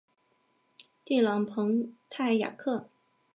[1.05, 2.89] 蒂朗蓬泰雅克。